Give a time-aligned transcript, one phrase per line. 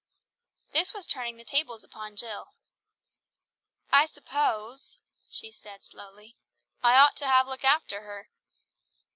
[0.71, 2.55] This was turning the tables upon Jill.
[3.91, 4.97] "I suppose,"
[5.29, 6.37] she said slowly,
[6.81, 8.27] "I ought to have looked after her."